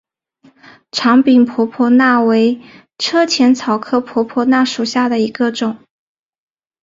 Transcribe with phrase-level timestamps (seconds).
[0.91, 2.59] 长柄婆婆纳为
[2.97, 5.77] 车前草科婆婆纳属下的一个种。